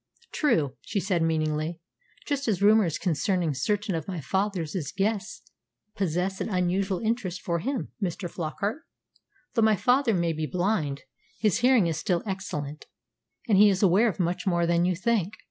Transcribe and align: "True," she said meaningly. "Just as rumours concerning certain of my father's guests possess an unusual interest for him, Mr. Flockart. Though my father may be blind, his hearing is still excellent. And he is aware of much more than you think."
"True," 0.31 0.77
she 0.81 0.99
said 0.99 1.21
meaningly. 1.21 1.79
"Just 2.25 2.47
as 2.47 2.59
rumours 2.63 2.97
concerning 2.97 3.53
certain 3.53 3.93
of 3.93 4.07
my 4.07 4.19
father's 4.19 4.91
guests 4.93 5.43
possess 5.95 6.41
an 6.41 6.49
unusual 6.49 6.97
interest 7.01 7.39
for 7.43 7.59
him, 7.59 7.91
Mr. 8.01 8.27
Flockart. 8.27 8.77
Though 9.53 9.61
my 9.61 9.75
father 9.75 10.15
may 10.15 10.33
be 10.33 10.47
blind, 10.47 11.03
his 11.39 11.59
hearing 11.59 11.85
is 11.85 11.97
still 11.97 12.23
excellent. 12.25 12.87
And 13.47 13.59
he 13.59 13.69
is 13.69 13.83
aware 13.83 14.09
of 14.09 14.19
much 14.19 14.47
more 14.47 14.65
than 14.65 14.85
you 14.85 14.95
think." 14.95 15.35